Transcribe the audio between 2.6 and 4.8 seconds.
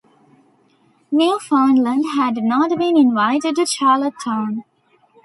been invited to Charlottetown.